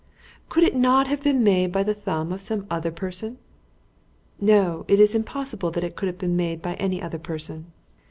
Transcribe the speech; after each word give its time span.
"Could 0.49 0.63
it 0.63 0.75
not 0.75 1.05
have 1.05 1.21
been 1.21 1.43
made 1.43 1.71
by 1.71 1.83
the 1.83 1.93
thumb 1.93 2.31
of 2.31 2.41
some 2.41 2.65
other 2.71 2.89
person?" 2.91 3.37
"No; 4.39 4.83
it 4.87 4.99
is 4.99 5.13
impossible 5.13 5.69
that 5.69 5.83
it 5.83 5.95
could 5.95 6.07
have 6.07 6.17
been 6.17 6.35
made 6.35 6.59
by 6.59 6.73
any 6.77 6.99
other 6.99 7.19
person." 7.19 7.71